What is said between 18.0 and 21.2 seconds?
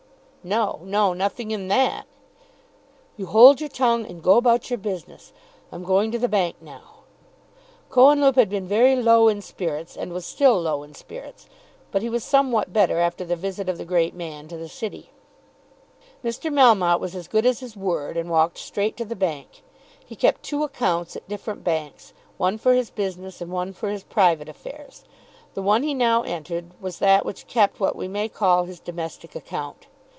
and walked straight to the bank. He kept two accounts